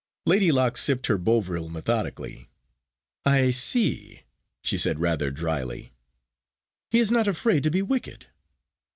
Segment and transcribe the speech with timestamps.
[0.25, 2.49] Lady Locke sipped her Bovril methodically.
[3.23, 4.23] "I see,"
[4.63, 5.93] she said rather drily;
[6.89, 8.25] "he is not afraid to be wicked."